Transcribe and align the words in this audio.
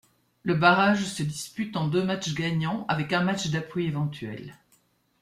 Le 0.41 0.55
barrage 0.55 1.05
se 1.05 1.21
dispute 1.21 1.77
en 1.77 1.87
deux 1.87 2.03
matchs 2.03 2.33
gagnants, 2.33 2.85
avec 2.87 3.13
un 3.13 3.21
match 3.21 3.51
d'appui 3.51 3.85
éventuel. 3.85 4.57